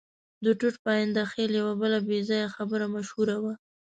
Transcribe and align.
د 0.45 0.45
ټوټ 0.59 0.75
پاینده 0.85 1.23
خېل 1.31 1.51
یوه 1.61 1.73
بله 1.81 1.97
بې 2.07 2.19
ځایه 2.29 2.53
خبره 2.55 2.85
مشهوره 2.95 3.35
وه. 3.43 3.53